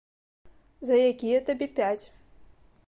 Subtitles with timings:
[0.91, 2.03] За якія табе пяць.